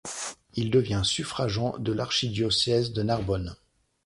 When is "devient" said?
0.71-1.01